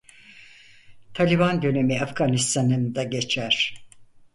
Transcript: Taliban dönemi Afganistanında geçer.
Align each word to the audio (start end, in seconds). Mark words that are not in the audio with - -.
Taliban 1.13 1.61
dönemi 1.61 2.01
Afganistanında 2.01 3.03
geçer. 3.03 3.75